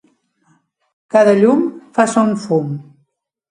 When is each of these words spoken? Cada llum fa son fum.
Cada 1.17 1.35
llum 1.43 1.63
fa 1.99 2.09
son 2.17 2.35
fum. 2.47 2.75